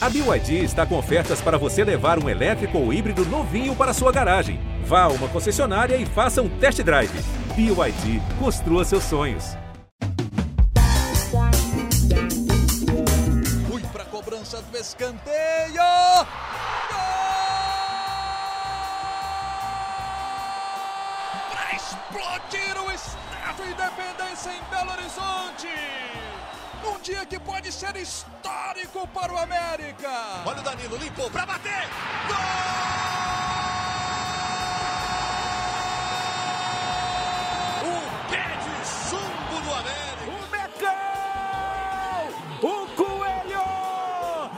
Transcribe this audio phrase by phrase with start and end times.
[0.00, 4.12] A BYD está com ofertas para você levar um elétrico ou híbrido novinho para sua
[4.12, 4.60] garagem.
[4.84, 7.10] Vá a uma concessionária e faça um test drive.
[7.56, 9.56] BYD, construa seus sonhos.
[13.68, 15.82] Fui para cobrança do escanteio.
[21.50, 26.37] Para explodir o Estádio Independência em Belo Horizonte.
[26.82, 30.10] Num dia que pode ser histórico para o América.
[30.46, 31.88] Olha o Danilo, limpou para bater.
[32.28, 32.36] Gol!
[37.84, 40.30] O pé de chumbo do América.
[40.30, 41.04] O Mecão!
[42.62, 43.68] O Coelho!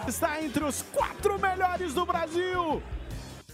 [0.09, 2.83] Está entre os quatro melhores do Brasil!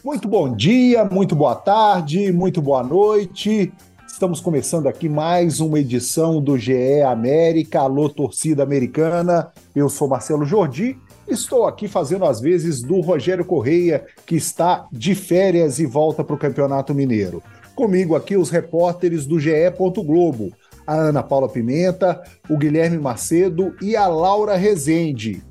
[0.04, 3.72] Muito bom dia, muito boa tarde, muito boa noite.
[4.16, 9.52] Estamos começando aqui mais uma edição do GE América, alô torcida americana.
[9.74, 10.96] Eu sou Marcelo Jordi,
[11.28, 16.34] estou aqui fazendo as vezes do Rogério Correia, que está de férias e volta para
[16.34, 17.42] o Campeonato Mineiro.
[17.74, 19.50] Comigo aqui os repórteres do GE.
[19.78, 20.50] Globo,
[20.86, 25.42] a Ana Paula Pimenta, o Guilherme Macedo e a Laura Rezende.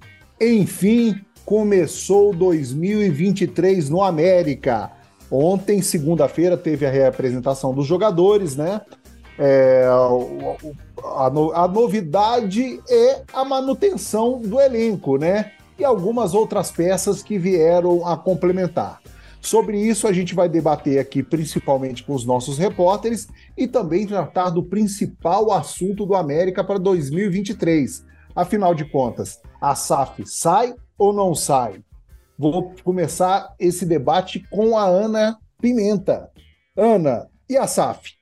[0.42, 4.95] Enfim, começou 2023 no América.
[5.30, 8.82] Ontem, segunda-feira, teve a reapresentação dos jogadores, né?
[9.38, 9.86] É,
[11.04, 15.52] a, a, novidade é a manutenção do elenco, né?
[15.78, 19.02] E algumas outras peças que vieram a complementar.
[19.42, 24.50] Sobre isso, a gente vai debater aqui, principalmente com os nossos repórteres, e também tratar
[24.50, 28.04] do principal assunto do América para 2023.
[28.36, 31.84] Afinal de contas, a SAF sai ou não sai?
[32.38, 36.30] Vou começar esse debate com a Ana Pimenta.
[36.76, 38.14] Ana, e a SAF?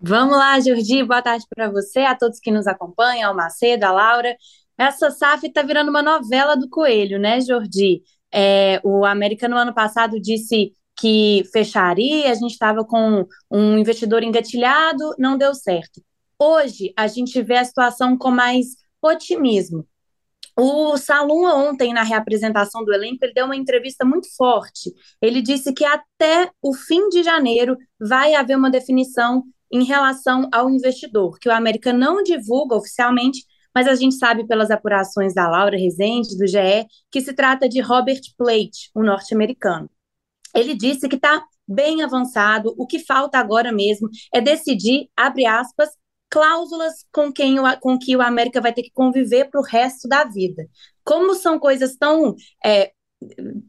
[0.00, 1.02] Vamos lá, Jordi.
[1.02, 4.36] Boa tarde para você, a todos que nos acompanham, ao Macedo, a Laura.
[4.78, 8.02] Essa SAF está virando uma novela do Coelho, né, Jordi?
[8.32, 14.22] É, o América no ano passado disse que fecharia, a gente estava com um investidor
[14.22, 16.00] engatilhado, não deu certo.
[16.38, 18.66] Hoje, a gente vê a situação com mais
[19.02, 19.84] otimismo.
[20.62, 24.92] O Salum, ontem, na reapresentação do elenco, ele deu uma entrevista muito forte.
[25.18, 30.68] Ele disse que até o fim de janeiro vai haver uma definição em relação ao
[30.68, 33.42] investidor, que o América não divulga oficialmente,
[33.74, 37.80] mas a gente sabe pelas apurações da Laura Rezende, do GE, que se trata de
[37.80, 39.88] Robert Plate, um norte-americano.
[40.54, 45.88] Ele disse que está bem avançado, o que falta agora mesmo é decidir, abre aspas,
[46.30, 50.08] cláusulas com, quem o, com que o América vai ter que conviver para o resto
[50.08, 50.66] da vida.
[51.04, 52.92] Como são coisas tão, é,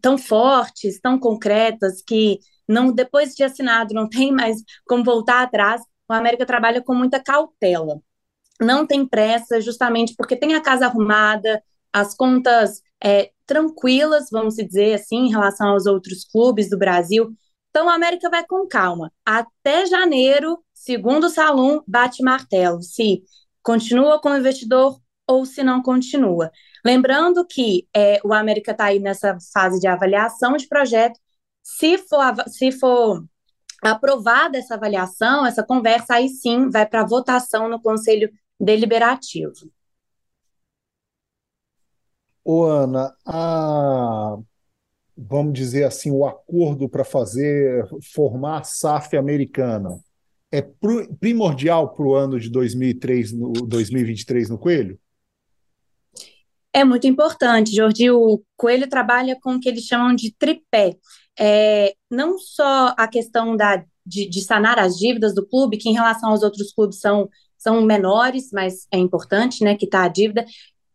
[0.01, 5.81] tão fortes, tão concretas, que não depois de assinado não tem mais como voltar atrás,
[6.09, 7.99] o América trabalha com muita cautela.
[8.59, 14.93] Não tem pressa, justamente porque tem a casa arrumada, as contas é, tranquilas, vamos dizer
[14.93, 17.33] assim, em relação aos outros clubes do Brasil.
[17.71, 19.11] Então, o América vai com calma.
[19.25, 23.23] Até janeiro, segundo o Salum, bate martelo se
[23.63, 26.51] continua como investidor ou se não continua.
[26.85, 31.17] Lembrando que é, o América está aí nessa fase de avaliação de projeto.
[31.63, 33.23] Se for, se for
[33.81, 39.71] aprovada essa avaliação, essa conversa, aí sim vai para votação no Conselho Deliberativo.
[42.43, 44.37] Ô, Ana, a,
[45.29, 49.99] vamos dizer assim, o acordo para fazer, formar a SAF americana
[50.51, 50.61] é
[51.19, 54.99] primordial para o ano de 2003, no, 2023 no Coelho?
[56.73, 58.09] É muito importante, Jordi.
[58.11, 60.97] O Coelho trabalha com o que eles chamam de tripé.
[61.39, 65.93] É, não só a questão da, de, de, sanar as dívidas do clube, que em
[65.93, 70.45] relação aos outros clubes são, são menores, mas é importante né, que está a dívida.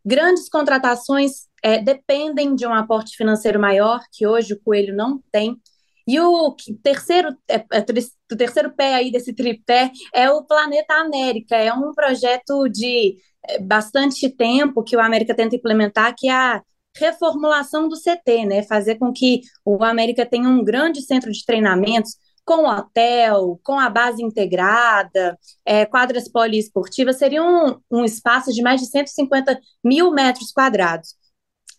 [0.07, 5.61] Grandes contratações é, dependem de um aporte financeiro maior, que hoje o Coelho não tem.
[6.07, 7.85] E o terceiro, é, é,
[8.33, 11.57] o terceiro pé aí desse tripé é o Planeta América.
[11.57, 13.17] É um projeto de
[13.49, 16.63] é, bastante tempo que o América tenta implementar, que é a
[16.97, 18.63] reformulação do CT, né?
[18.63, 23.91] Fazer com que o América tenha um grande centro de treinamentos com hotel, com a
[23.91, 30.53] base integrada, é, quadras poliesportivas, seria um, um espaço de mais de 150 mil metros
[30.53, 31.17] quadrados.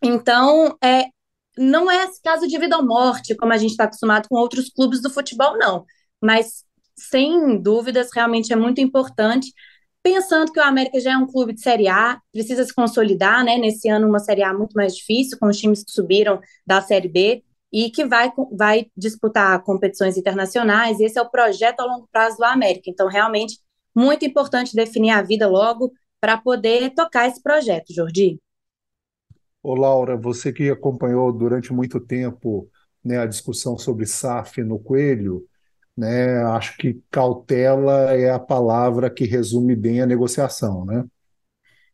[0.03, 1.05] Então, é,
[1.57, 5.01] não é caso de vida ou morte, como a gente está acostumado com outros clubes
[5.01, 5.85] do futebol, não.
[6.21, 6.65] Mas,
[6.97, 9.53] sem dúvidas, realmente é muito importante.
[10.03, 13.57] Pensando que o América já é um clube de Série A, precisa se consolidar, né?
[13.57, 17.07] Nesse ano, uma Série A muito mais difícil, com os times que subiram da Série
[17.07, 20.99] B e que vai, vai disputar competições internacionais.
[20.99, 22.89] Esse é o projeto a longo prazo do América.
[22.89, 23.59] Então, realmente,
[23.95, 28.39] muito importante definir a vida logo para poder tocar esse projeto, Jordi.
[29.61, 32.69] Ô, Laura, você que acompanhou durante muito tempo,
[33.03, 35.45] né, a discussão sobre SAF no Coelho,
[35.95, 41.03] né, acho que cautela é a palavra que resume bem a negociação, né?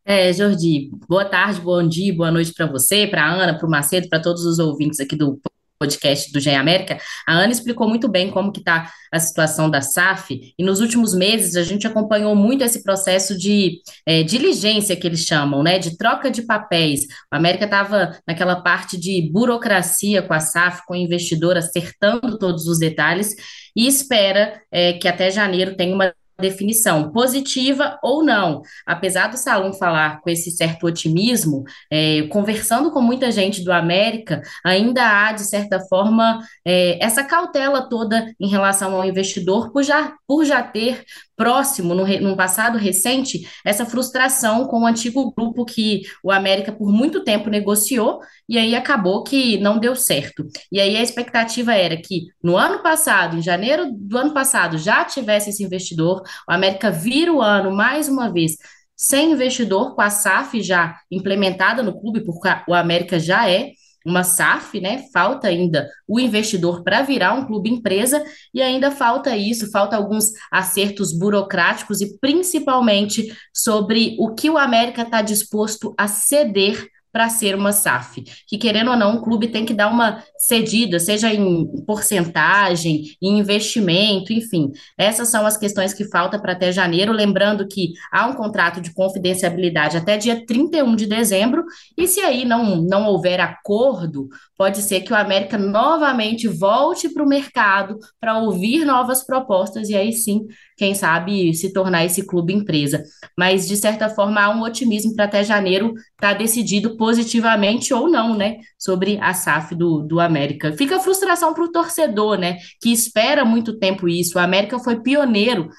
[0.05, 3.69] É, Jordi, boa tarde, bom dia, boa noite para você, para a Ana, para o
[3.69, 5.39] Macedo, para todos os ouvintes aqui do
[5.79, 6.97] podcast do GE América,
[7.27, 11.13] a Ana explicou muito bem como que está a situação da SAF, e nos últimos
[11.13, 15.97] meses a gente acompanhou muito esse processo de é, diligência que eles chamam, né, de
[15.97, 17.01] troca de papéis.
[17.31, 22.67] A América estava naquela parte de burocracia com a SAF, com o investidor acertando todos
[22.67, 23.35] os detalhes,
[23.75, 28.61] e espera é, que até janeiro tenha uma definição positiva ou não.
[28.85, 34.41] Apesar do Salom falar com esse certo otimismo, é, conversando com muita gente do América,
[34.63, 40.13] ainda há, de certa forma, é, essa cautela toda em relação ao investidor por já,
[40.27, 41.03] por já ter
[41.35, 46.91] próximo, no, no passado recente, essa frustração com o antigo grupo que o América por
[46.91, 50.45] muito tempo negociou e aí acabou que não deu certo.
[50.71, 55.03] E aí a expectativa era que no ano passado, em janeiro do ano passado, já
[55.05, 58.57] tivesse esse investidor, o América vira o ano mais uma vez
[58.95, 63.71] sem investidor, com a SAF já implementada no clube, porque o América já é
[64.05, 65.05] uma SAF, né?
[65.13, 68.23] Falta ainda o investidor para virar um clube empresa
[68.53, 75.03] e ainda falta isso, falta alguns acertos burocráticos e principalmente sobre o que o América
[75.03, 78.23] está disposto a ceder para ser uma SAF.
[78.47, 83.37] Que, querendo ou não, o clube tem que dar uma cedida, seja em porcentagem, em
[83.37, 84.71] investimento, enfim.
[84.97, 87.13] Essas são as questões que faltam para até janeiro.
[87.13, 91.63] Lembrando que há um contrato de confidencialidade até dia 31 de dezembro,
[91.95, 94.27] e se aí não, não houver acordo,
[94.63, 99.93] pode ser que o América novamente volte para o mercado para ouvir novas propostas e
[99.93, 103.03] aí sim quem sabe, se tornar esse clube empresa.
[103.37, 108.09] Mas, de certa forma, há um otimismo para até janeiro estar tá decidido positivamente ou
[108.09, 110.71] não, né, sobre a SAF do, do América.
[110.71, 114.37] Fica a frustração para o torcedor, né, que espera muito tempo isso.
[114.37, 115.69] O América foi pioneiro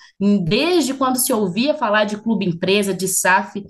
[0.45, 3.65] desde quando se ouvia falar de clube empresa, de SAF,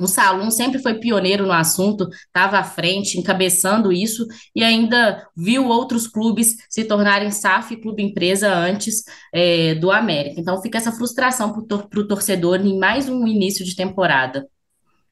[0.00, 5.66] o Salum sempre foi pioneiro no assunto, estava à frente, encabeçando isso, e ainda viu
[5.66, 10.40] outros clubes se tornarem SAF clube empresa antes é, do América.
[10.40, 14.48] Então fica essa frustração para o torcedor em mais um início de temporada.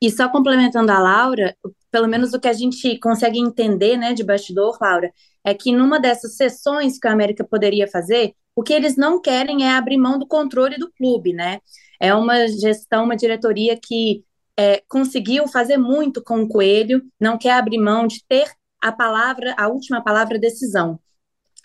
[0.00, 1.56] E só complementando a Laura,
[1.90, 5.12] pelo menos o que a gente consegue entender né, de bastidor, Laura,
[5.44, 9.64] é que numa dessas sessões que a América poderia fazer, o que eles não querem
[9.64, 11.60] é abrir mão do controle do clube, né?
[12.00, 14.24] É uma gestão, uma diretoria que
[14.58, 18.50] é, conseguiu fazer muito com o Coelho, não quer abrir mão de ter
[18.80, 20.98] a palavra, a última palavra decisão.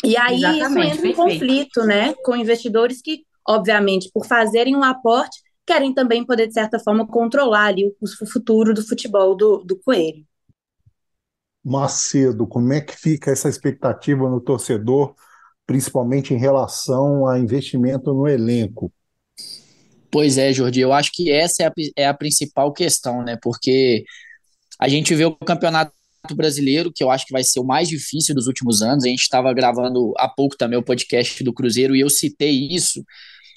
[0.04, 1.06] E aí Exatamente, isso entra perfeito.
[1.08, 6.54] em conflito, né, com investidores que, obviamente, por fazerem um aporte, querem também poder, de
[6.54, 10.26] certa forma, controlar ali o, o futuro do futebol do, do Coelho.
[11.64, 15.14] Macedo, como é que fica essa expectativa no torcedor,
[15.66, 18.94] principalmente em relação a investimento no elenco?
[20.10, 23.38] Pois é, Jordi, eu acho que essa é a, é a principal questão, né?
[23.42, 24.04] Porque
[24.80, 25.92] a gente vê o campeonato
[26.34, 29.04] brasileiro, que eu acho que vai ser o mais difícil dos últimos anos.
[29.04, 33.04] A gente estava gravando há pouco também o podcast do Cruzeiro e eu citei isso.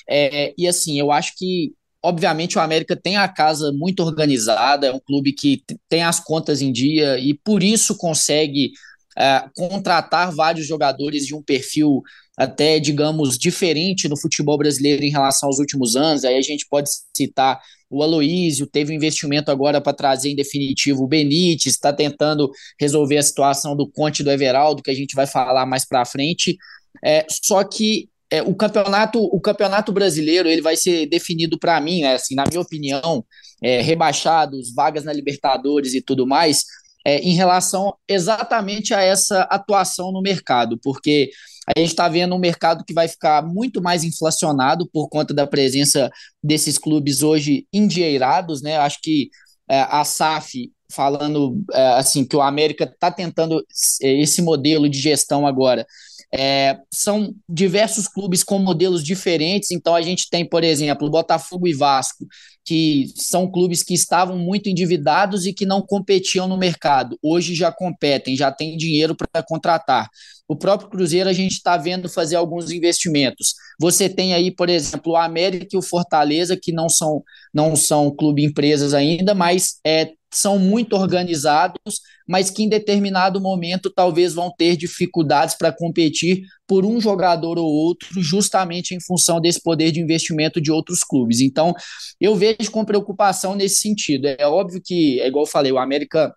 [0.08, 4.92] É, e assim, eu acho que, obviamente, o América tem a casa muito organizada, é
[4.92, 8.72] um clube que tem as contas em dia e por isso consegue
[9.16, 12.02] é, contratar vários jogadores de um perfil
[12.40, 16.24] até, digamos, diferente no futebol brasileiro em relação aos últimos anos.
[16.24, 21.04] Aí a gente pode citar o Aloísio, teve um investimento agora para trazer em definitivo
[21.04, 25.26] o Benítez, está tentando resolver a situação do Conte do Everaldo, que a gente vai
[25.26, 26.56] falar mais para frente.
[27.04, 32.00] É, só que é, o campeonato o campeonato brasileiro ele vai ser definido para mim,
[32.00, 33.22] né, assim, na minha opinião,
[33.62, 36.64] é, rebaixados, vagas na Libertadores e tudo mais,
[37.04, 41.30] é, em relação exatamente a essa atuação no mercado, porque
[41.66, 45.46] a gente está vendo um mercado que vai ficar muito mais inflacionado por conta da
[45.46, 46.10] presença
[46.42, 48.76] desses clubes hoje endinheirados, né?
[48.76, 49.30] Acho que
[49.68, 53.64] é, a SAF falando é, assim que o América está tentando
[54.00, 55.86] esse modelo de gestão agora.
[56.32, 61.74] É, são diversos clubes com modelos diferentes, então a gente tem, por exemplo, Botafogo e
[61.74, 62.24] Vasco,
[62.64, 67.18] que são clubes que estavam muito endividados e que não competiam no mercado.
[67.20, 70.08] Hoje já competem, já têm dinheiro para contratar.
[70.46, 73.54] O próprio Cruzeiro a gente está vendo fazer alguns investimentos.
[73.80, 77.22] Você tem aí, por exemplo, o América e o Fortaleza, que não são,
[77.52, 83.90] não são clube empresas ainda, mas é, são muito organizados, mas que em determinado momento
[83.90, 89.60] talvez vão ter dificuldades para competir por um jogador ou outro, justamente em função desse
[89.62, 91.40] poder de investimento de outros clubes.
[91.40, 91.74] Então,
[92.20, 94.26] eu vejo com preocupação nesse sentido.
[94.26, 96.32] É óbvio que, é igual eu falei, o América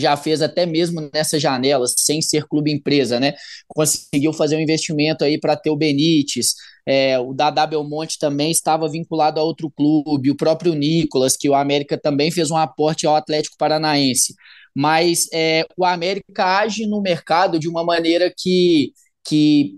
[0.00, 3.34] já fez até mesmo nessa janela, sem ser clube empresa, né?
[3.68, 6.54] Conseguiu fazer um investimento aí para ter o Benítez,
[6.86, 11.54] é, o Dadá Belmonte também estava vinculado a outro clube, o próprio Nicolas, que o
[11.54, 14.34] América também fez um aporte ao Atlético Paranaense.
[14.74, 18.92] Mas é, o América age no mercado de uma maneira que,
[19.24, 19.74] que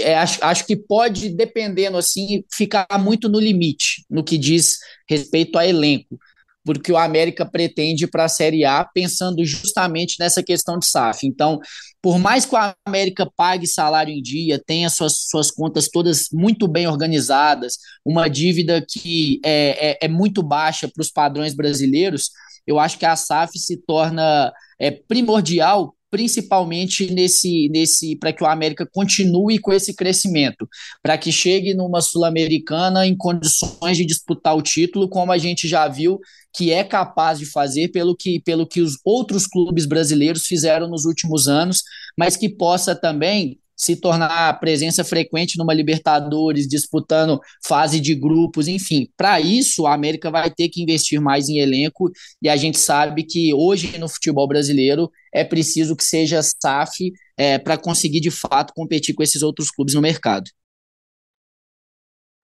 [0.00, 4.78] é, acho, acho que pode, dependendo assim, ficar muito no limite no que diz
[5.08, 6.18] respeito a elenco
[6.66, 11.24] porque o América pretende para a Série A pensando justamente nessa questão de SAF.
[11.24, 11.60] Então,
[12.02, 16.66] por mais que o América pague salário em dia, tenha suas, suas contas todas muito
[16.66, 22.30] bem organizadas, uma dívida que é, é, é muito baixa para os padrões brasileiros,
[22.66, 28.46] eu acho que a SAF se torna é, primordial principalmente nesse, nesse para que o
[28.46, 30.68] América continue com esse crescimento,
[31.02, 35.86] para que chegue numa sul-americana em condições de disputar o título, como a gente já
[35.88, 36.18] viu
[36.56, 41.04] que é capaz de fazer pelo que, pelo que os outros clubes brasileiros fizeram nos
[41.04, 41.82] últimos anos,
[42.16, 49.08] mas que possa também se tornar presença frequente numa Libertadores, disputando fase de grupos, enfim.
[49.16, 53.22] Para isso, a América vai ter que investir mais em elenco e a gente sabe
[53.24, 58.72] que hoje no futebol brasileiro é preciso que seja SAF é, para conseguir de fato
[58.74, 60.50] competir com esses outros clubes no mercado.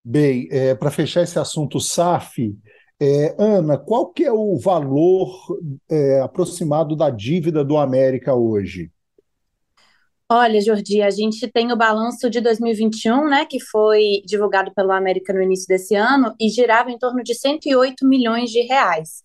[0.04, 2.54] Bem, é, para fechar esse assunto SAF,
[3.00, 5.32] é, Ana, qual que é o valor
[5.90, 8.90] é, aproximado da dívida do América hoje?
[10.34, 15.30] Olha, Jordi, a gente tem o balanço de 2021, né, que foi divulgado pelo América
[15.30, 19.22] no início desse ano e girava em torno de 108 milhões de reais.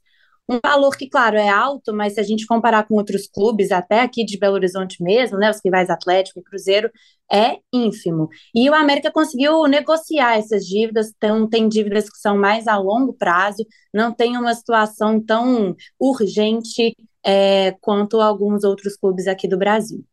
[0.50, 4.02] Um valor que, claro, é alto, mas se a gente comparar com outros clubes, até
[4.02, 6.92] aqui de Belo Horizonte mesmo, né, os rivais Atlético e Cruzeiro,
[7.32, 8.28] é ínfimo.
[8.54, 13.14] E o América conseguiu negociar essas dívidas, então tem dívidas que são mais a longo
[13.14, 16.94] prazo, não tem uma situação tão urgente
[17.26, 20.04] é, quanto alguns outros clubes aqui do Brasil.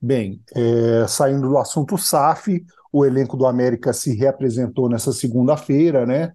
[0.00, 6.32] Bem, é, saindo do assunto SAF, o elenco do América se reapresentou nessa segunda-feira, né?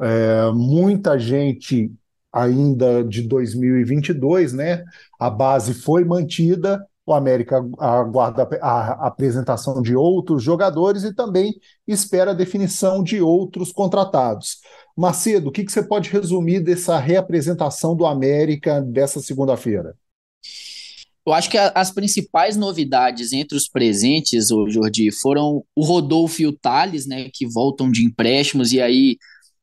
[0.00, 1.92] É, muita gente
[2.32, 4.82] ainda de 2022, né?
[5.20, 11.54] A base foi mantida, o América aguarda a apresentação de outros jogadores e também
[11.86, 14.60] espera a definição de outros contratados.
[14.96, 19.94] Macedo, o que, que você pode resumir dessa reapresentação do América dessa segunda-feira?
[21.26, 26.42] Eu acho que a, as principais novidades entre os presentes, o Jordi, foram o Rodolfo
[26.42, 29.16] e o Thales, né, que voltam de empréstimos, e aí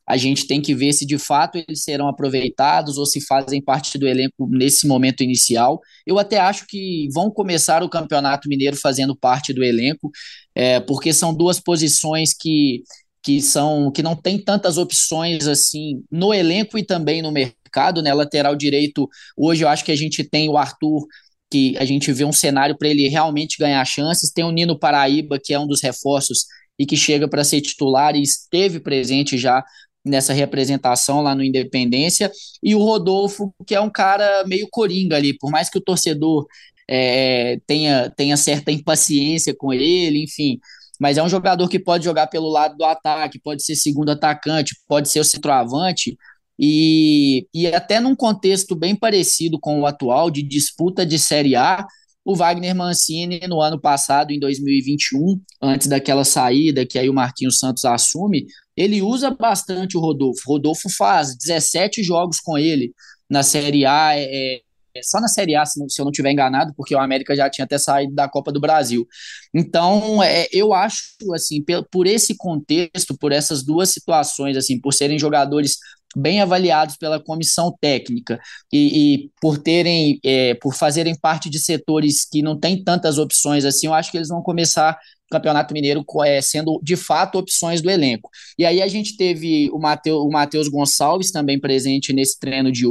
[0.10, 3.96] a gente tem que ver se de fato eles serão aproveitados ou se fazem parte
[3.96, 5.80] do elenco nesse momento inicial.
[6.04, 10.10] Eu até acho que vão começar o Campeonato Mineiro fazendo parte do elenco,
[10.56, 12.82] é, porque são duas posições que,
[13.22, 18.12] que são que não tem tantas opções assim no elenco e também no mercado, né?
[18.12, 21.06] Lateral direito, hoje eu acho que a gente tem o Arthur
[21.52, 24.32] que a gente vê um cenário para ele realmente ganhar chances.
[24.32, 26.46] Tem o Nino Paraíba, que é um dos reforços
[26.78, 29.64] e que chega para ser titular e esteve presente já
[30.06, 32.32] nessa representação lá no Independência,
[32.64, 36.48] e o Rodolfo, que é um cara meio coringa ali, por mais que o torcedor
[36.88, 40.58] é, tenha, tenha certa impaciência com ele, enfim,
[41.00, 44.76] mas é um jogador que pode jogar pelo lado do ataque, pode ser segundo atacante,
[44.88, 46.18] pode ser o centroavante,
[46.60, 51.88] e, e até num contexto bem parecido com o atual, de disputa de Série A,
[52.26, 57.58] o Wagner Mancini, no ano passado, em 2021, antes daquela saída que aí o Marquinhos
[57.60, 60.42] Santos assume, ele usa bastante o Rodolfo.
[60.46, 62.94] Rodolfo faz 17 jogos com ele
[63.30, 64.62] na Série A, é, é,
[64.96, 67.64] é só na Série A, se, eu não estiver enganado, porque o América já tinha
[67.64, 69.08] até saído da Copa do Brasil.
[69.54, 74.94] Então, é, eu acho, assim, por, por esse contexto, por essas duas situações, assim, por
[74.94, 75.78] serem jogadores
[76.16, 78.40] bem avaliados pela comissão técnica
[78.72, 83.66] e, e por terem, é, por fazerem parte de setores que não têm tantas opções
[83.66, 84.98] assim, eu acho que eles vão começar
[85.28, 88.30] o Campeonato Mineiro é, sendo de fato opções do elenco.
[88.58, 92.86] E aí a gente teve o Matheus, o Matheus Gonçalves também presente nesse treino de,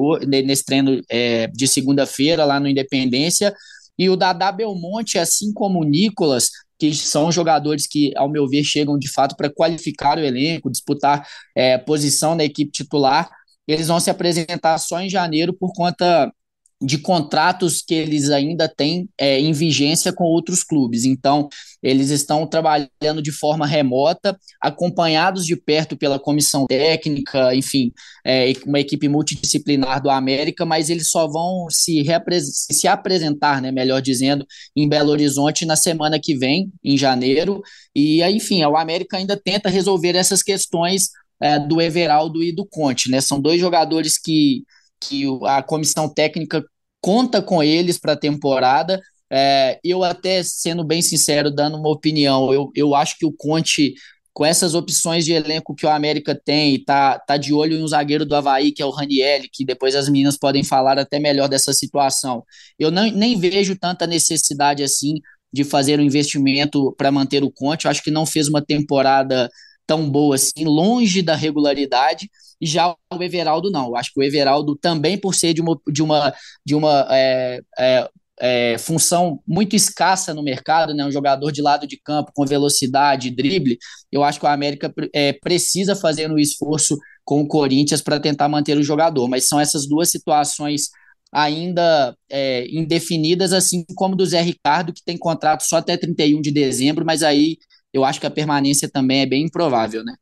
[0.44, 3.52] nesse treino, é, de segunda-feira lá no Independência.
[3.98, 8.62] E o Dadá Belmonte, assim como o Nicolas, que são jogadores que, ao meu ver,
[8.64, 13.28] chegam de fato para qualificar o elenco, disputar é, posição na equipe titular.
[13.66, 16.32] Eles vão se apresentar só em janeiro por conta
[16.80, 21.04] de contratos que eles ainda têm é, em vigência com outros clubes.
[21.04, 21.48] Então,
[21.82, 27.92] eles estão trabalhando de forma remota, acompanhados de perto pela comissão técnica, enfim,
[28.24, 32.04] é, uma equipe multidisciplinar do América, mas eles só vão se,
[32.40, 37.60] se apresentar, né, melhor dizendo, em Belo Horizonte na semana que vem, em janeiro.
[37.94, 43.10] E, enfim, o América ainda tenta resolver essas questões é, do Everaldo e do Conte.
[43.10, 43.20] Né?
[43.20, 44.62] São dois jogadores que
[45.00, 46.64] que a comissão técnica
[47.00, 49.00] conta com eles para a temporada.
[49.30, 53.94] É, eu até, sendo bem sincero, dando uma opinião, eu, eu acho que o Conte,
[54.32, 57.88] com essas opções de elenco que o América tem, tá, tá de olho em um
[57.88, 61.48] zagueiro do Havaí, que é o Raniel, que depois as meninas podem falar até melhor
[61.48, 62.42] dessa situação.
[62.78, 65.14] Eu não, nem vejo tanta necessidade assim
[65.52, 67.84] de fazer um investimento para manter o Conte.
[67.84, 69.50] Eu acho que não fez uma temporada
[69.88, 72.30] tão boa assim, longe da regularidade.
[72.60, 73.86] E já o Everaldo não.
[73.86, 77.60] Eu acho que o Everaldo também por ser de uma de uma de uma é,
[77.78, 78.08] é,
[78.40, 81.04] é, função muito escassa no mercado, né?
[81.04, 83.78] Um jogador de lado de campo com velocidade, drible.
[84.12, 88.48] Eu acho que o América é, precisa fazer um esforço com o Corinthians para tentar
[88.48, 89.26] manter o jogador.
[89.28, 90.90] Mas são essas duas situações
[91.32, 96.50] ainda é, indefinidas, assim como do Zé Ricardo, que tem contrato só até 31 de
[96.50, 97.58] dezembro, mas aí
[97.98, 100.14] eu acho que a permanência também é bem improvável, né?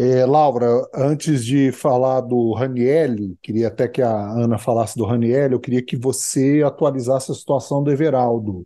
[0.00, 5.50] É, Laura, antes de falar do Raniel, queria até que a Ana falasse do Raniel,
[5.50, 8.64] eu queria que você atualizasse a situação do Everaldo.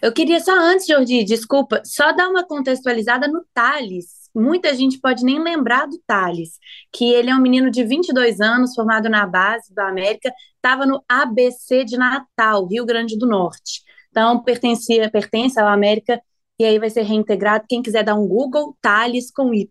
[0.00, 5.24] Eu queria só antes, Jordi, desculpa, só dar uma contextualizada no Thales, muita gente pode
[5.24, 6.58] nem lembrar do Thales,
[6.92, 11.02] que ele é um menino de 22 anos, formado na base da América, estava no
[11.08, 13.82] ABC de Natal, Rio Grande do Norte.
[14.16, 16.18] Então, pertencia, pertence ao América
[16.58, 17.66] e aí vai ser reintegrado.
[17.68, 19.68] Quem quiser dar um Google, Thales com Y.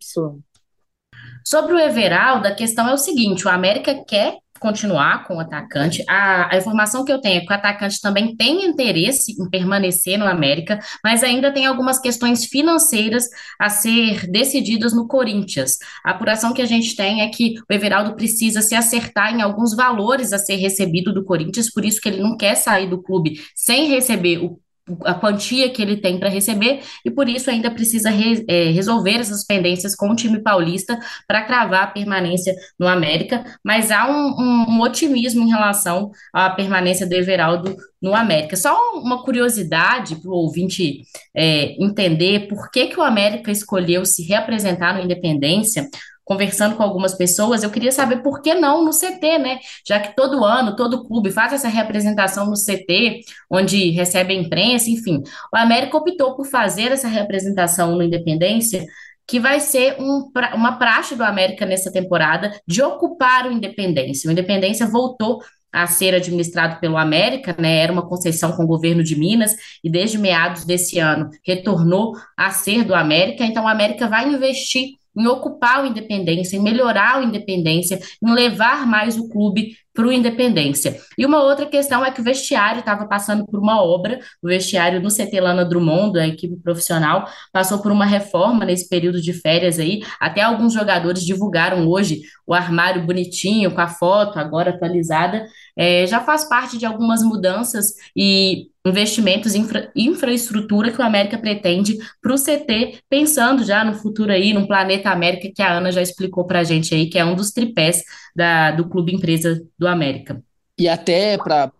[1.43, 6.03] Sobre o Everaldo, a questão é o seguinte: o América quer continuar com o atacante.
[6.07, 10.17] A, a, informação que eu tenho é que o atacante também tem interesse em permanecer
[10.17, 13.25] no América, mas ainda tem algumas questões financeiras
[13.59, 15.77] a ser decididas no Corinthians.
[16.03, 19.75] A apuração que a gente tem é que o Everaldo precisa se acertar em alguns
[19.75, 23.41] valores a ser recebido do Corinthians, por isso que ele não quer sair do clube
[23.53, 24.59] sem receber o
[25.03, 29.15] a quantia que ele tem para receber e por isso ainda precisa re, é, resolver
[29.15, 34.35] essas pendências com o time paulista para cravar a permanência no América, mas há um,
[34.39, 38.55] um, um, otimismo em relação à permanência do Everaldo no América.
[38.55, 41.01] Só uma curiosidade para o ouvinte
[41.35, 45.89] é, entender por que, que o América escolheu se reapresentar no Independência
[46.25, 49.59] conversando com algumas pessoas, eu queria saber por que não no CT, né?
[49.87, 54.89] Já que todo ano, todo clube faz essa representação no CT, onde recebe a imprensa,
[54.89, 55.21] enfim.
[55.53, 58.85] O América optou por fazer essa representação no Independência,
[59.27, 64.27] que vai ser um, uma praxe do América nessa temporada de ocupar o Independência.
[64.27, 67.79] O Independência voltou a ser administrado pelo América, né?
[67.79, 69.51] Era uma concessão com o governo de Minas
[69.83, 73.43] e desde meados desse ano retornou a ser do América.
[73.43, 78.85] Então, o América vai investir em ocupar o Independência, em melhorar o Independência, em levar
[78.85, 80.99] mais o clube para o Independência.
[81.17, 85.01] E uma outra questão é que o vestiário estava passando por uma obra, o vestiário
[85.01, 89.79] no CT Lana Drummond, a equipe profissional, passou por uma reforma nesse período de férias
[89.79, 90.03] aí.
[90.19, 95.47] Até alguns jogadores divulgaram hoje o armário bonitinho, com a foto agora atualizada.
[95.77, 101.37] É, já faz parte de algumas mudanças e investimentos em infra, infraestrutura que o América
[101.37, 105.91] pretende para o CT, pensando já no futuro aí, no Planeta América, que a Ana
[105.91, 108.03] já explicou para a gente aí, que é um dos tripés
[108.35, 110.43] da, do Clube Empresa do América.
[110.77, 111.71] E até para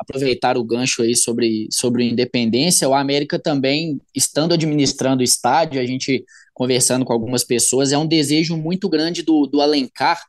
[0.00, 5.86] aproveitar o gancho aí sobre, sobre independência, o América também, estando administrando o estádio, a
[5.86, 10.20] gente conversando com algumas pessoas, é um desejo muito grande do, do Alencar,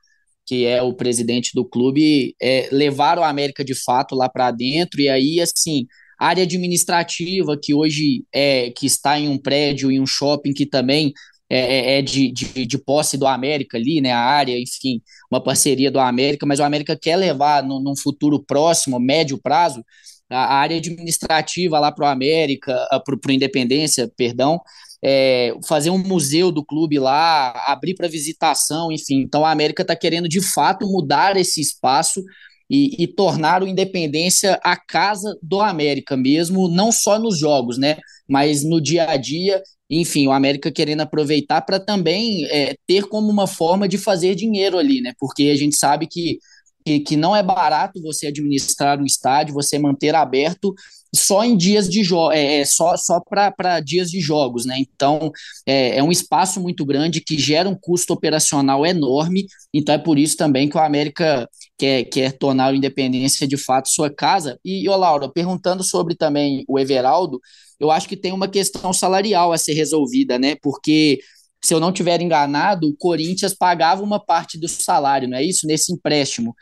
[0.45, 5.01] que é o presidente do clube, é, levar o América de fato lá para dentro,
[5.01, 5.87] e aí, assim,
[6.19, 11.11] área administrativa que hoje é que está em um prédio, em um shopping que também
[11.51, 14.11] é, é, é de, de, de, posse do América ali, né?
[14.13, 18.41] A área, enfim, uma parceria do América, mas o América quer levar no, num futuro
[18.41, 19.83] próximo, médio prazo,
[20.29, 24.61] a área administrativa lá para o América, para o Independência, perdão,
[25.03, 29.19] é, fazer um museu do clube lá, abrir para visitação, enfim.
[29.21, 32.23] Então a América está querendo de fato mudar esse espaço
[32.71, 37.97] e, e tornar o Independência a casa do América mesmo, não só nos jogos, né?
[38.27, 39.61] Mas no dia a dia
[39.93, 44.77] enfim, o América querendo aproveitar para também é, ter como uma forma de fazer dinheiro
[44.77, 45.11] ali, né?
[45.19, 46.39] Porque a gente sabe que,
[46.85, 50.73] que, que não é barato você administrar um estádio, você manter aberto
[51.13, 54.77] só em dias de jogos, é, é, só, só para dias de jogos, né?
[54.79, 55.31] Então
[55.65, 60.17] é, é, um espaço muito grande que gera um custo operacional enorme, então é por
[60.17, 61.47] isso também que o América
[61.77, 64.59] quer, quer tornar o Independência de fato sua casa.
[64.63, 67.39] E, ô Laura, perguntando sobre também o Everaldo,
[67.79, 70.55] eu acho que tem uma questão salarial a ser resolvida, né?
[70.61, 71.19] Porque
[71.63, 75.67] se eu não tiver enganado, o Corinthians pagava uma parte do salário, não é isso?
[75.67, 76.55] Nesse empréstimo.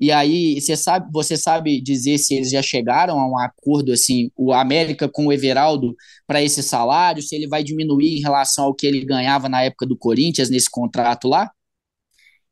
[0.00, 4.30] E aí, você sabe, você sabe dizer se eles já chegaram a um acordo assim,
[4.36, 5.94] o América com o Everaldo
[6.26, 9.86] para esse salário, se ele vai diminuir em relação ao que ele ganhava na época
[9.86, 11.50] do Corinthians nesse contrato lá?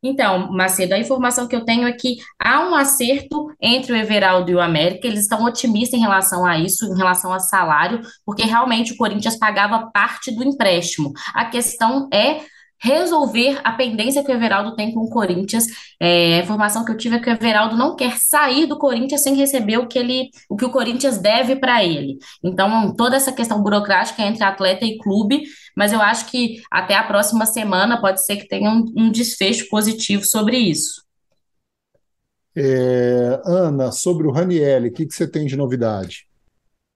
[0.04, 4.50] Então, Macedo, a informação que eu tenho é que há um acerto entre o Everaldo
[4.50, 8.42] e o América, eles estão otimistas em relação a isso, em relação a salário, porque
[8.42, 11.12] realmente o Corinthians pagava parte do empréstimo.
[11.32, 12.40] A questão é
[12.82, 15.66] resolver a pendência que o Everaldo tem com o Corinthians.
[16.00, 19.22] É, a informação que eu tive é que o Everaldo não quer sair do Corinthians
[19.22, 22.18] sem receber o que ele, o que o Corinthians deve para ele.
[22.42, 25.44] Então, toda essa questão burocrática entre atleta e clube,
[25.76, 29.68] mas eu acho que até a próxima semana pode ser que tenha um, um desfecho
[29.68, 31.02] positivo sobre isso.
[32.54, 36.26] É, Ana, sobre o Ranielli, o que, que você tem de novidade?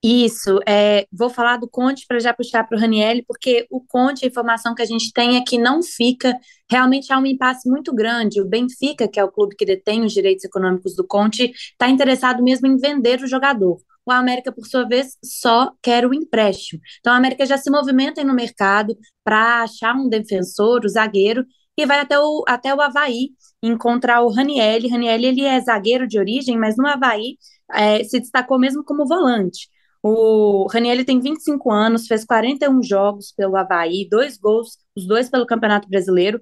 [0.03, 4.25] Isso, é, vou falar do Conte para já puxar para o Ranielli, porque o Conte,
[4.25, 6.39] a informação que a gente tem é que não fica,
[6.71, 8.41] realmente há um impasse muito grande.
[8.41, 12.43] O Benfica, que é o clube que detém os direitos econômicos do Conte, está interessado
[12.43, 13.79] mesmo em vender o jogador.
[14.05, 16.81] O América, por sua vez, só quer o empréstimo.
[17.01, 21.45] Então, a América já se movimenta no mercado para achar um defensor, o zagueiro,
[21.77, 23.31] e vai até o, até o Havaí
[23.61, 24.89] encontrar o Ranielli.
[24.89, 27.37] Ranielli ele é zagueiro de origem, mas no Havaí
[27.73, 29.69] é, se destacou mesmo como volante.
[30.09, 35.45] O Raniel tem 25 anos, fez 41 jogos pelo Havaí, dois gols, os dois pelo
[35.45, 36.41] Campeonato Brasileiro,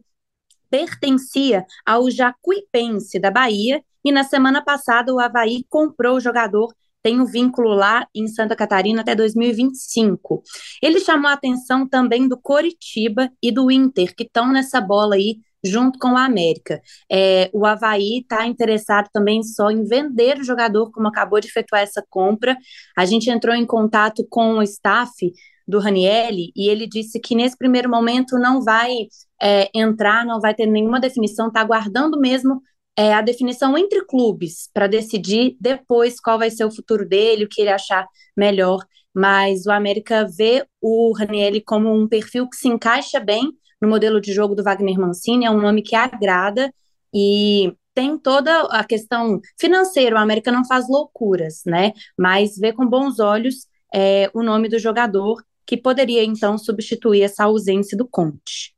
[0.69, 7.19] pertencia ao Jacuipense da Bahia e na semana passada o Havaí comprou o jogador, tem
[7.19, 10.43] um vínculo lá em Santa Catarina até 2025.
[10.83, 15.39] Ele chamou a atenção também do Coritiba e do Inter, que estão nessa bola aí
[15.65, 16.81] junto com a América.
[17.11, 21.83] É, o Havaí está interessado também só em vender o jogador, como acabou de efetuar
[21.83, 22.57] essa compra.
[22.97, 25.33] A gente entrou em contato com o staff
[25.67, 28.93] do Ranielli e ele disse que nesse primeiro momento não vai
[29.41, 32.61] é, entrar, não vai ter nenhuma definição, está aguardando mesmo
[32.97, 37.49] é, a definição entre clubes para decidir depois qual vai ser o futuro dele, o
[37.49, 38.85] que ele achar melhor.
[39.15, 43.53] Mas o América vê o Ranielli como um perfil que se encaixa bem
[43.85, 46.73] no modelo de jogo do Wagner Mancini, é um nome que agrada
[47.13, 51.93] e tem toda a questão financeira, o América não faz loucuras, né?
[52.19, 57.45] Mas vê com bons olhos é, o nome do jogador que poderia então substituir essa
[57.45, 58.75] ausência do Conte.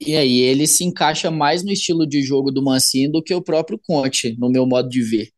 [0.00, 3.42] E aí ele se encaixa mais no estilo de jogo do Mancini do que o
[3.42, 5.28] próprio Conte, no meu modo de ver.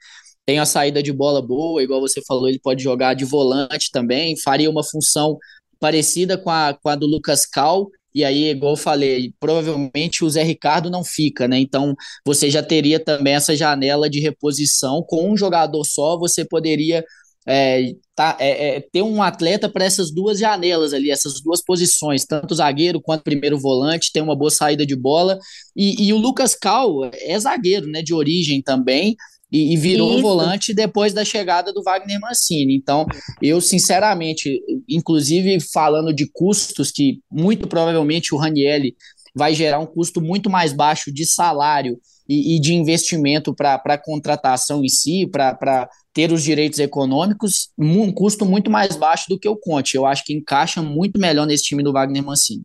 [0.47, 4.37] Tem a saída de bola boa, igual você falou, ele pode jogar de volante também,
[4.37, 5.39] faria uma função
[5.81, 10.31] parecida com a, com a do Lucas Cal, e aí, igual eu falei, provavelmente o
[10.31, 11.59] Zé Ricardo não fica, né?
[11.59, 11.95] Então
[12.27, 15.03] você já teria também essa janela de reposição.
[15.07, 17.05] Com um jogador só, você poderia
[17.47, 22.25] é, tá, é, é, ter um atleta para essas duas janelas ali, essas duas posições,
[22.25, 25.39] tanto zagueiro quanto primeiro volante, tem uma boa saída de bola.
[25.77, 28.03] E, e o Lucas Cal é zagueiro, né?
[28.03, 29.17] De origem também
[29.53, 30.23] e, e virou Isso.
[30.23, 32.75] volante depois da chegada do Wagner Mancini.
[32.75, 33.07] Então,
[33.43, 38.97] eu sinceramente, inclusive falando de custos, que muito provavelmente o Ranielli
[39.35, 43.99] vai gerar um custo muito mais baixo de salário e, e de investimento para a
[43.99, 49.49] contratação em si, para ter os direitos econômicos, um custo muito mais baixo do que
[49.49, 49.97] o Conte.
[49.97, 52.65] Eu acho que encaixa muito melhor nesse time do Wagner Mancini.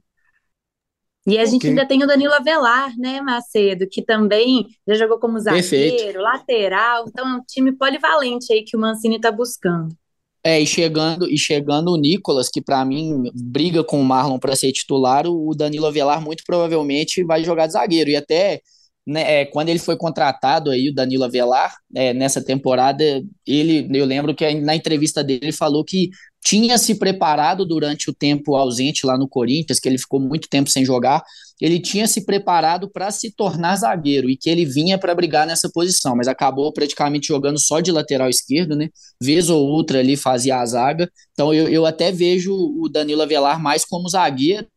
[1.27, 1.51] E a okay.
[1.51, 6.19] gente ainda tem o Danilo Avelar, né, Macedo, que também já jogou como zagueiro, Perfeito.
[6.19, 9.93] lateral, então é um time polivalente aí que o Mancini está buscando.
[10.41, 14.55] É, e chegando, e chegando o Nicolas, que para mim briga com o Marlon para
[14.55, 18.09] ser titular, o Danilo Avelar muito provavelmente vai jogar de zagueiro.
[18.09, 18.61] E até
[19.07, 24.05] né, é, quando ele foi contratado aí, o Danilo Avelar, é, nessa temporada, ele, eu
[24.05, 26.09] lembro que na entrevista dele ele falou que
[26.43, 30.69] tinha se preparado durante o tempo ausente lá no Corinthians, que ele ficou muito tempo
[30.69, 31.23] sem jogar,
[31.59, 35.69] ele tinha se preparado para se tornar zagueiro e que ele vinha para brigar nessa
[35.73, 38.89] posição, mas acabou praticamente jogando só de lateral esquerdo, né?
[39.21, 41.09] Vez ou outra ali fazia a zaga.
[41.31, 44.67] Então eu, eu até vejo o Danilo Avelar mais como zagueiro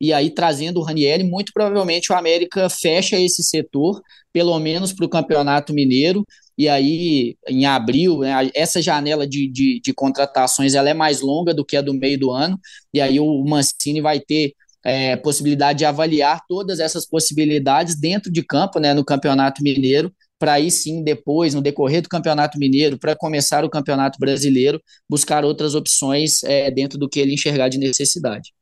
[0.00, 4.00] e aí trazendo o Ranieri, muito provavelmente o América fecha esse setor,
[4.32, 9.80] pelo menos para o Campeonato Mineiro, e aí em abril, né, essa janela de, de,
[9.80, 12.58] de, contratações ela é mais longa do que a do meio do ano,
[12.92, 18.42] e aí o Mancini vai ter é, possibilidade de avaliar todas essas possibilidades dentro de
[18.42, 23.14] campo, né, no Campeonato Mineiro, para aí sim, depois, no decorrer do Campeonato Mineiro, para
[23.14, 28.52] começar o Campeonato Brasileiro, buscar outras opções é, dentro do que ele enxergar de necessidade.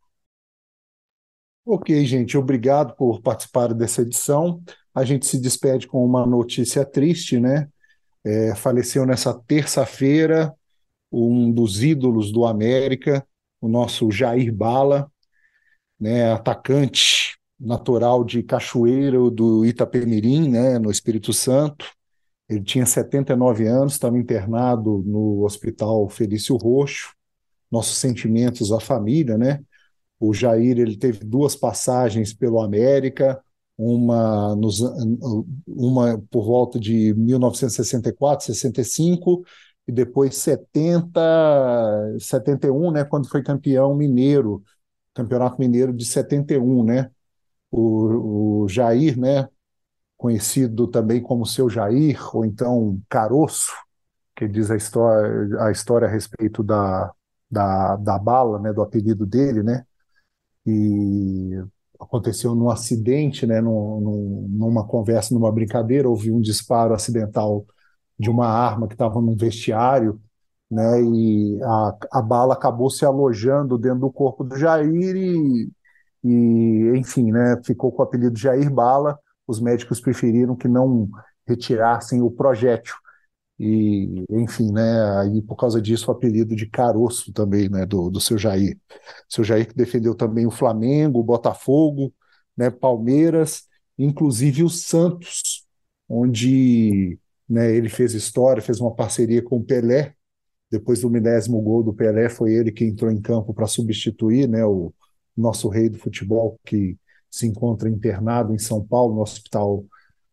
[1.73, 4.61] Ok, gente, obrigado por participar dessa edição.
[4.93, 7.69] A gente se despede com uma notícia triste, né?
[8.25, 10.53] É, faleceu nessa terça-feira
[11.13, 13.25] um dos ídolos do América,
[13.61, 15.09] o nosso Jair Bala,
[15.99, 21.87] né, atacante natural de Cachoeiro do Itapemirim, né, no Espírito Santo.
[22.49, 27.15] Ele tinha 79 anos, estava internado no Hospital Felício Roxo.
[27.71, 29.61] Nossos sentimentos à família, né?
[30.21, 33.43] O Jair ele teve duas passagens pelo América,
[33.79, 34.81] uma, nos,
[35.67, 39.43] uma por volta de 1964, 65,
[39.89, 41.21] e depois 70,
[42.19, 44.63] 71, né, quando foi campeão mineiro,
[45.15, 47.11] Campeonato Mineiro de 71, né?
[47.71, 49.49] O, o Jair, né,
[50.17, 53.73] conhecido também como seu Jair, ou então Caroço,
[54.37, 57.13] que diz a história, a história a respeito da,
[57.51, 59.85] da, da bala, né, do apelido dele, né?
[60.67, 61.63] E
[61.99, 67.67] aconteceu num acidente, né, num, numa conversa, numa brincadeira, houve um disparo acidental
[68.19, 70.21] de uma arma que estava num vestiário,
[70.71, 75.71] né, e a, a bala acabou se alojando dentro do corpo do Jair e,
[76.25, 79.19] e, enfim, né, ficou com o apelido Jair Bala.
[79.47, 81.09] Os médicos preferiram que não
[81.47, 82.95] retirassem o projétil.
[83.63, 88.19] E, enfim, né, aí por causa disso o apelido de caroço também, né, do, do
[88.19, 88.79] seu Jair.
[89.29, 92.11] Seu Jair que defendeu também o Flamengo, o Botafogo,
[92.57, 93.65] né, Palmeiras,
[93.99, 95.67] inclusive o Santos,
[96.09, 100.15] onde né, ele fez história, fez uma parceria com o Pelé.
[100.71, 104.65] Depois do milésimo gol do Pelé, foi ele que entrou em campo para substituir né,
[104.65, 104.91] o
[105.37, 106.97] nosso rei do futebol, que
[107.31, 109.85] se encontra internado em São Paulo, no Hospital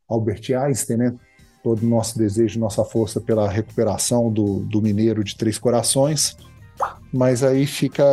[0.08, 1.20] Albert Einstein, né?
[1.68, 6.38] Todo o nosso desejo, nossa força pela recuperação do, do Mineiro de Três Corações.
[7.12, 8.06] Mas aí fica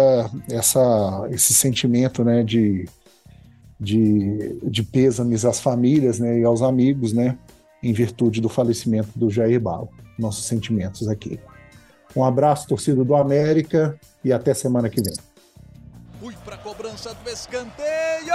[0.51, 2.89] essa, esse sentimento né, de,
[3.79, 7.39] de, de pêsames às famílias né, e aos amigos, né,
[7.81, 9.87] em virtude do falecimento do Jair Bala.
[10.19, 11.39] Nossos sentimentos aqui.
[12.17, 15.15] Um abraço, torcida do América, e até semana que vem.
[16.19, 18.35] Fui para cobrança do escanteio.